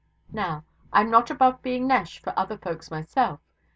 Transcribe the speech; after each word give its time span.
Now, 0.31 0.63
I'm 0.91 1.11
not 1.11 1.29
above 1.29 1.61
being 1.61 1.85
nesh 1.85 2.17
for 2.23 2.33
other 2.35 2.57
folks 2.57 2.89
myself. 2.89 3.39